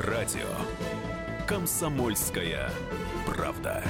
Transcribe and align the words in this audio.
Радио 0.00 0.48
«Комсомольская 1.46 2.68
правда». 3.24 3.84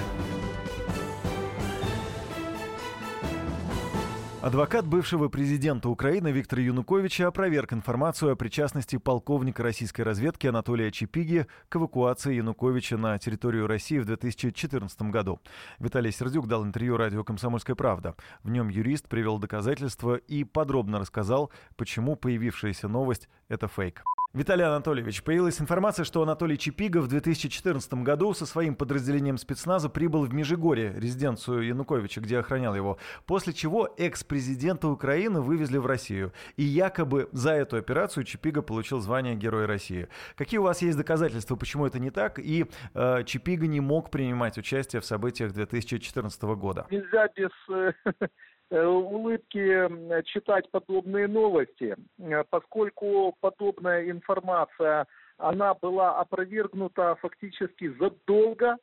Адвокат 4.42 4.86
бывшего 4.86 5.28
президента 5.28 5.88
Украины 5.88 6.30
Виктора 6.30 6.60
Януковича 6.60 7.28
опроверг 7.28 7.72
информацию 7.72 8.32
о 8.32 8.36
причастности 8.36 8.98
полковника 8.98 9.62
российской 9.62 10.02
разведки 10.02 10.46
Анатолия 10.46 10.90
Чепиги 10.90 11.46
к 11.70 11.76
эвакуации 11.76 12.34
Януковича 12.34 12.98
на 12.98 13.16
территорию 13.18 13.66
России 13.66 13.98
в 13.98 14.04
2014 14.04 15.00
году. 15.02 15.40
Виталий 15.78 16.12
Сердюк 16.12 16.48
дал 16.48 16.66
интервью 16.66 16.98
радио 16.98 17.24
«Комсомольская 17.24 17.76
правда». 17.76 18.14
В 18.42 18.50
нем 18.50 18.68
юрист 18.68 19.08
привел 19.08 19.38
доказательства 19.38 20.16
и 20.16 20.44
подробно 20.44 20.98
рассказал, 20.98 21.50
почему 21.76 22.14
появившаяся 22.14 22.88
новость– 22.88 23.30
это 23.48 23.68
фейк. 23.68 24.02
Виталий 24.34 24.64
Анатольевич, 24.64 25.22
появилась 25.22 25.60
информация, 25.60 26.04
что 26.04 26.20
Анатолий 26.20 26.58
Чепига 26.58 26.98
в 26.98 27.06
2014 27.06 27.94
году 28.02 28.34
со 28.34 28.46
своим 28.46 28.74
подразделением 28.74 29.38
спецназа 29.38 29.88
прибыл 29.88 30.24
в 30.24 30.34
Межигорье, 30.34 30.92
резиденцию 30.96 31.60
Януковича, 31.68 32.20
где 32.20 32.38
охранял 32.38 32.74
его, 32.74 32.98
после 33.26 33.52
чего 33.52 33.94
экс-президента 33.96 34.88
Украины 34.88 35.40
вывезли 35.40 35.78
в 35.78 35.86
Россию. 35.86 36.32
И 36.56 36.64
якобы 36.64 37.28
за 37.30 37.52
эту 37.52 37.76
операцию 37.76 38.24
Чепига 38.24 38.60
получил 38.62 38.98
звание 38.98 39.36
Героя 39.36 39.68
России. 39.68 40.08
Какие 40.34 40.58
у 40.58 40.64
вас 40.64 40.82
есть 40.82 40.98
доказательства, 40.98 41.54
почему 41.54 41.86
это 41.86 42.00
не 42.00 42.10
так, 42.10 42.40
и 42.40 42.66
э, 42.92 43.22
Чепига 43.24 43.68
не 43.68 43.78
мог 43.78 44.10
принимать 44.10 44.58
участие 44.58 45.00
в 45.00 45.04
событиях 45.04 45.52
2014 45.52 46.42
года? 46.42 46.88
Нельзя 46.90 47.28
без 47.36 47.50
Э, 47.68 47.92
улыбки 48.82 50.22
читать 50.24 50.70
подобные 50.70 51.28
новости, 51.28 51.96
э, 52.18 52.44
поскольку 52.50 53.36
подобная 53.40 54.10
информация, 54.10 55.06
она 55.38 55.74
была 55.74 56.20
опровергнута 56.20 57.16
фактически 57.16 57.88
задолго 57.98 58.76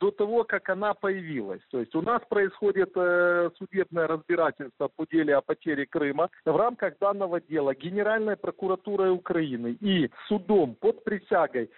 до 0.00 0.10
того, 0.10 0.44
как 0.44 0.68
она 0.68 0.94
появилась. 0.94 1.60
То 1.70 1.80
есть 1.80 1.94
у 1.94 2.02
нас 2.02 2.22
происходит 2.28 2.90
э, 2.94 3.50
судебное 3.58 4.06
разбирательство 4.06 4.88
по 4.88 5.06
деле 5.06 5.36
о 5.36 5.40
потере 5.40 5.86
Крыма 5.86 6.30
в 6.44 6.56
рамках 6.56 6.98
данного 6.98 7.40
дела 7.40 7.74
Генеральной 7.74 8.36
прокуратурой 8.36 9.10
Украины 9.10 9.76
и 9.80 10.10
судом 10.28 10.76
под 10.76 11.04
присягой 11.04 11.70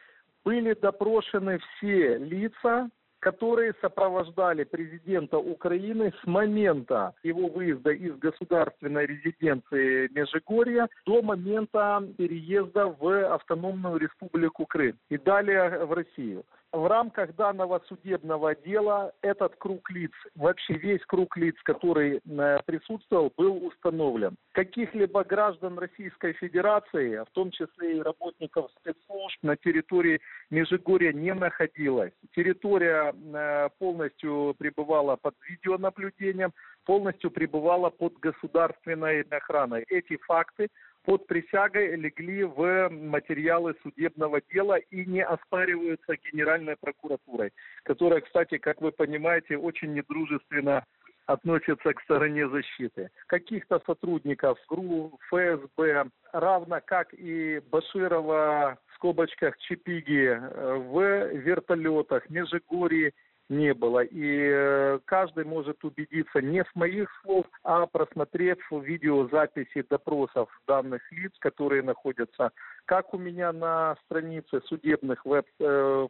были 0.45 0.75
допрошены 0.75 1.59
все 1.59 2.19
лица, 2.19 2.91
которые 3.21 3.75
сопровождали 3.81 4.65
президента 4.65 5.39
Украины 5.39 6.13
с 6.23 6.27
момента 6.27 7.15
его 7.23 7.49
выезда 7.49 7.91
из 7.91 8.17
государственной 8.17 9.07
резиденции 9.07 10.09
Межигорья 10.13 10.89
до 11.07 11.23
момента 11.23 12.03
переезда 12.17 12.87
в 12.87 13.35
автономную 13.35 13.99
республику 13.99 14.67
Крым 14.67 14.99
и 15.11 15.19
далее 15.19 15.85
в 15.85 15.93
Россию. 15.93 16.45
В 16.73 16.87
рамках 16.87 17.35
данного 17.35 17.83
судебного 17.89 18.55
дела 18.55 19.13
этот 19.23 19.57
круг 19.57 19.91
лиц, 19.91 20.13
вообще 20.37 20.75
весь 20.75 21.05
круг 21.05 21.37
лиц, 21.37 21.57
который 21.65 22.19
э, 22.25 22.59
присутствовал, 22.65 23.33
был 23.37 23.67
установлен. 23.67 24.37
Каких-либо 24.53 25.25
граждан 25.25 25.81
Российской 25.81 26.33
Федерации, 26.35 27.25
в 27.25 27.31
том 27.33 27.51
числе 27.51 27.99
и 27.99 28.03
работников 28.03 28.71
спецслужб, 28.79 29.37
на 29.43 29.57
территории 29.57 30.21
Межигорья 30.51 31.13
не 31.13 31.35
находилось. 31.35 32.13
Территория 32.37 33.13
э, 33.15 33.69
полностью 33.81 34.55
пребывала 34.57 35.17
под 35.17 35.35
видеонаблюдением, 35.49 36.53
полностью 36.85 37.33
пребывала 37.33 37.91
под 37.91 38.15
государственной 38.21 39.23
охраной. 39.23 39.85
Эти 39.89 40.17
факты 40.19 40.69
под 41.05 41.27
присягой 41.27 41.97
легли 41.97 42.45
в 42.45 42.89
материалы 42.91 43.75
судебного 43.83 44.41
дела 44.53 44.79
и 44.79 45.05
не 45.07 45.25
оспариваются 45.25 46.17
Генеральной 46.31 46.77
прокуратурой, 46.77 47.53
которая, 47.85 48.21
кстати, 48.21 48.59
как 48.59 48.81
вы 48.81 48.93
понимаете, 48.93 49.57
очень 49.57 49.95
недружественно 49.95 50.85
относится 51.27 51.95
к 51.95 52.03
стороне 52.03 52.49
защиты. 52.49 53.11
Каких-то 53.27 53.81
сотрудников 53.87 54.59
ГРУ, 54.69 55.19
ФСБ, 55.29 56.07
равно 56.33 56.81
как 56.85 57.15
и 57.15 57.61
Баширова 57.71 58.79
в 58.87 58.95
скобочках 58.97 59.57
Чепиги 59.59 60.27
э, 60.27 60.75
в 60.75 61.29
вертолетах, 61.35 62.29
Межигорье 62.29 63.13
не 63.51 63.75
было. 63.75 64.03
И 64.05 64.49
э, 64.51 65.01
каждый 65.05 65.45
может 65.45 65.85
убедиться 65.85 66.41
не 66.41 66.65
с 66.65 66.75
моих 66.75 67.11
слов, 67.23 67.45
а 67.65 67.87
просмотрев 67.87 68.59
видеозаписи 68.71 69.85
допросов 69.91 70.49
данных 70.67 71.03
лиц, 71.13 71.33
которые 71.41 71.83
находятся 71.83 72.53
как 72.91 73.15
у 73.15 73.19
меня 73.19 73.53
на 73.53 73.97
странице 74.05 74.61
судебных 74.67 75.25
веб 75.25 75.47
э, 75.61 76.09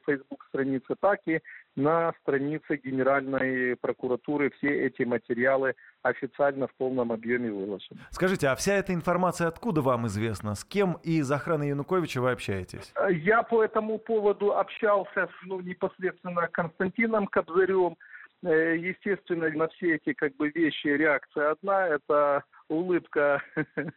странице, 0.49 0.95
так 0.99 1.21
и 1.27 1.41
на 1.77 2.13
странице 2.21 2.77
Генеральной 2.77 3.77
прокуратуры 3.77 4.51
все 4.51 4.87
эти 4.87 5.03
материалы 5.03 5.75
официально 6.03 6.67
в 6.67 6.75
полном 6.75 7.13
объеме 7.13 7.51
выложены. 7.51 8.01
Скажите, 8.11 8.49
а 8.49 8.57
вся 8.57 8.75
эта 8.75 8.93
информация 8.95 9.49
откуда 9.49 9.83
вам 9.83 10.07
известна? 10.07 10.55
С 10.55 10.65
кем 10.65 10.99
из 11.03 11.31
охраны 11.31 11.65
Януковича 11.65 12.21
вы 12.21 12.33
общаетесь? 12.33 12.93
Я 13.11 13.43
по 13.43 13.63
этому 13.63 13.99
поводу 13.99 14.57
общался 14.57 15.27
с, 15.27 15.47
ну, 15.47 15.61
непосредственно 15.61 16.49
Константином 16.49 17.27
Кобзарем. 17.27 17.97
Э, 18.43 18.77
естественно, 18.77 19.51
на 19.51 19.69
все 19.69 19.97
эти 19.97 20.15
как 20.15 20.35
бы 20.37 20.49
вещи 20.51 20.87
реакция 20.87 21.51
одна, 21.51 21.87
это 21.89 22.45
улыбка 22.69 23.43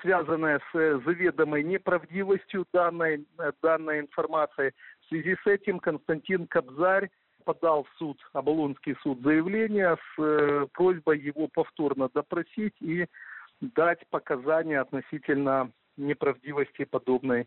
связанная 0.00 0.60
с 0.72 1.00
заведомой 1.04 1.62
неправдивостью 1.62 2.66
данной, 2.72 3.26
данной 3.62 4.00
информации. 4.00 4.72
В 5.02 5.08
связи 5.08 5.36
с 5.42 5.46
этим 5.46 5.78
Константин 5.78 6.46
Кобзарь 6.46 7.10
подал 7.44 7.84
в 7.84 7.98
суд, 7.98 8.18
Оболонский 8.32 8.96
суд, 9.02 9.20
заявление 9.22 9.96
с 9.96 10.22
э, 10.22 10.66
просьбой 10.72 11.18
его 11.18 11.48
повторно 11.48 12.08
допросить 12.12 12.74
и 12.80 13.06
дать 13.60 14.00
показания 14.10 14.80
относительно 14.80 15.70
неправдивости 15.96 16.84
подобной 16.84 17.46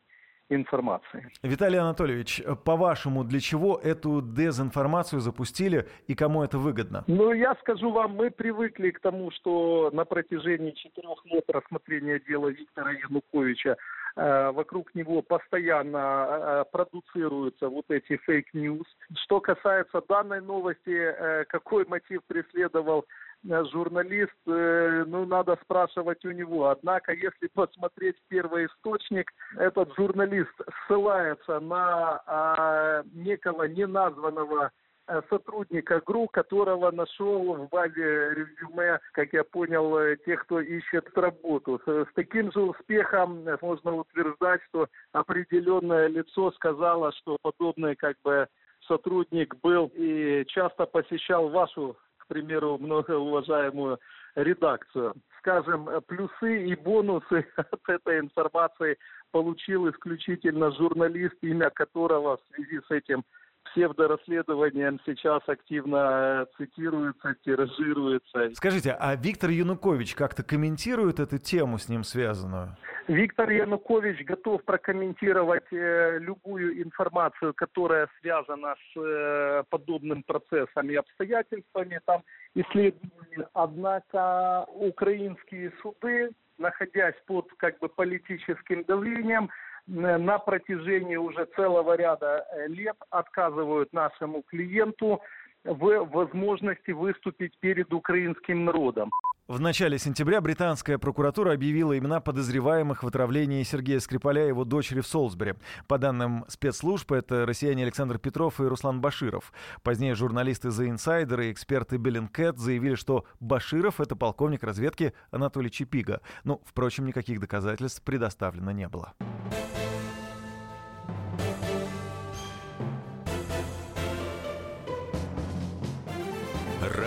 информации. 0.49 1.29
Виталий 1.43 1.79
Анатольевич, 1.79 2.41
по-вашему, 2.63 3.23
для 3.23 3.39
чего 3.39 3.79
эту 3.81 4.21
дезинформацию 4.21 5.19
запустили 5.19 5.87
и 6.07 6.15
кому 6.15 6.43
это 6.43 6.57
выгодно? 6.57 7.03
Ну, 7.07 7.33
я 7.33 7.55
скажу 7.61 7.91
вам, 7.91 8.15
мы 8.15 8.31
привыкли 8.31 8.91
к 8.91 8.99
тому, 8.99 9.31
что 9.31 9.89
на 9.93 10.05
протяжении 10.05 10.71
четырех 10.71 11.25
лет 11.25 11.45
рассмотрения 11.49 12.19
дела 12.19 12.47
Виктора 12.47 12.91
Януковича 12.91 13.75
э, 14.15 14.51
вокруг 14.51 14.95
него 14.95 15.21
постоянно 15.21 16.27
э, 16.29 16.65
продуцируются 16.71 17.69
вот 17.69 17.85
эти 17.89 18.17
fake 18.17 18.48
news. 18.48 18.87
Что 19.23 19.41
касается 19.41 20.01
данной 20.07 20.41
новости, 20.41 20.89
э, 20.89 21.45
какой 21.45 21.85
мотив 21.85 22.21
преследовал 22.27 23.05
журналист, 23.43 24.35
э, 24.47 25.03
ну, 25.07 25.25
надо 25.25 25.57
спрашивать 25.63 26.23
у 26.25 26.31
него. 26.31 26.69
Однако, 26.69 27.13
если 27.13 27.47
посмотреть 27.53 28.15
первый 28.27 28.65
источник, 28.67 29.31
этот 29.57 29.93
журналист 29.95 30.53
ссылается 30.87 31.59
на 31.59 32.21
а, 32.25 33.03
некого 33.13 33.63
неназванного 33.63 34.71
э, 35.07 35.21
сотрудника 35.29 36.01
ГРУ, 36.05 36.27
которого 36.27 36.91
нашел 36.91 37.53
в 37.53 37.69
базе 37.69 38.33
резюме, 38.33 38.99
как 39.13 39.31
я 39.33 39.43
понял, 39.43 40.15
тех, 40.25 40.43
кто 40.43 40.59
ищет 40.59 41.17
работу. 41.17 41.81
С 41.85 42.07
таким 42.15 42.51
же 42.51 42.61
успехом 42.61 43.45
можно 43.61 43.95
утверждать, 43.95 44.61
что 44.69 44.87
определенное 45.13 46.07
лицо 46.07 46.51
сказало, 46.51 47.11
что 47.13 47.37
подобный 47.41 47.95
как 47.95 48.17
бы 48.23 48.47
сотрудник 48.87 49.55
был 49.61 49.91
и 49.95 50.45
часто 50.47 50.85
посещал 50.85 51.49
вашу 51.49 51.97
к 52.27 52.33
примеру, 52.33 52.77
многоуважаемую 52.77 53.99
редакцию. 54.35 55.13
Скажем, 55.39 55.89
плюсы 56.07 56.67
и 56.67 56.75
бонусы 56.75 57.45
от 57.55 57.89
этой 57.89 58.19
информации 58.19 58.97
получил 59.31 59.89
исключительно 59.89 60.71
журналист, 60.71 61.35
имя 61.41 61.69
которого 61.69 62.37
в 62.37 62.55
связи 62.55 62.81
с 62.85 62.91
этим 62.91 63.23
псевдорасследованием 63.71 64.99
сейчас 65.05 65.41
активно 65.47 66.45
э, 66.45 66.45
цитируется, 66.57 67.35
тиражируется. 67.43 68.53
Скажите, 68.55 68.95
а 68.99 69.15
Виктор 69.15 69.49
Янукович 69.49 70.15
как-то 70.15 70.43
комментирует 70.43 71.19
эту 71.19 71.37
тему 71.37 71.77
с 71.77 71.89
ним 71.89 72.03
связанную? 72.03 72.75
Виктор 73.07 73.49
Янукович 73.49 74.25
готов 74.25 74.63
прокомментировать 74.65 75.71
э, 75.71 76.19
любую 76.19 76.81
информацию, 76.83 77.53
которая 77.53 78.09
связана 78.19 78.75
с 78.75 78.99
э, 78.99 79.63
подобным 79.69 80.23
процессом 80.23 80.89
и 80.89 80.95
обстоятельствами 80.95 82.01
там 82.05 82.23
исследований. 82.53 83.45
Однако 83.53 84.65
украинские 84.73 85.71
суды, 85.81 86.31
находясь 86.57 87.15
под 87.27 87.49
как 87.57 87.79
бы 87.79 87.87
политическим 87.87 88.83
давлением, 88.83 89.49
на 89.87 90.37
протяжении 90.39 91.15
уже 91.15 91.45
целого 91.55 91.95
ряда 91.95 92.45
э, 92.51 92.67
лет 92.67 92.97
отказывают 93.09 93.93
нашему 93.93 94.43
клиенту 94.43 95.21
в 95.63 96.05
возможности 96.05 96.91
выступить 96.91 97.57
перед 97.59 97.93
украинским 97.93 98.65
народом. 98.65 99.11
В 99.47 99.61
начале 99.61 99.97
сентября 99.97 100.41
британская 100.41 100.97
прокуратура 100.97 101.53
объявила 101.53 101.97
имена 101.97 102.19
подозреваемых 102.19 103.01
в 103.01 103.07
отравлении 103.07 103.63
Сергея 103.63 104.01
Скрипаля 104.01 104.43
и 104.43 104.49
его 104.49 104.65
дочери 104.65 104.99
в 104.99 105.07
Солсбери. 105.07 105.53
По 105.87 105.97
данным 105.97 106.43
спецслужб, 106.49 107.09
это 107.13 107.45
россияне 107.45 107.83
Александр 107.83 108.19
Петров 108.19 108.59
и 108.59 108.65
Руслан 108.65 108.99
Баширов. 108.99 109.53
Позднее 109.83 110.15
журналисты 110.15 110.67
The 110.67 110.93
Insider 110.93 111.45
и 111.45 111.51
эксперты 111.53 111.95
Беллинкет 111.95 112.57
заявили, 112.57 112.95
что 112.95 113.23
Баширов— 113.39 113.99
это 114.01 114.17
полковник 114.17 114.63
разведки 114.63 115.13
Анатолий 115.31 115.71
Чипига. 115.71 116.19
Ну, 116.43 116.61
впрочем, 116.65 117.05
никаких 117.05 117.39
доказательств 117.39 118.03
предоставлено 118.03 118.71
не 118.71 118.89
было. 118.89 119.13